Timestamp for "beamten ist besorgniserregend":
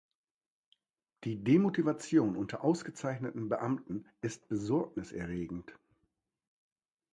3.49-5.75